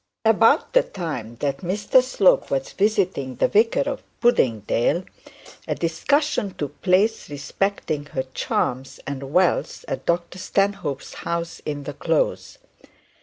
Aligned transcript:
About 0.25 0.73
the 0.73 0.81
time 0.81 1.35
that 1.41 1.59
Mr 1.59 2.01
Slope 2.01 2.49
was 2.49 2.71
visiting 2.73 3.35
the 3.35 3.47
vicar 3.47 3.81
of 3.81 4.01
Puddingdale, 4.19 5.05
a 5.67 5.75
discussion 5.75 6.55
took 6.55 6.81
place 6.81 7.29
respecting 7.29 8.05
her 8.07 8.23
charms 8.33 8.99
and 9.05 9.31
wealth 9.31 9.85
at 9.87 10.07
Dr 10.07 10.39
Stanhope's 10.39 11.13
house 11.13 11.59
in 11.67 11.83
the 11.83 11.93
close. 11.93 12.57